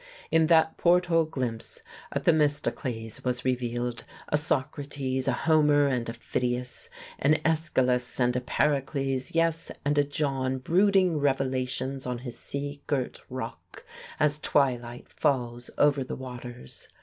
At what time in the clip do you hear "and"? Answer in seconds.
5.85-6.09, 8.19-8.35, 9.85-9.99